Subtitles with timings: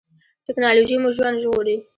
[0.45, 1.75] ټیکنالوژي مو ژوند ژغوري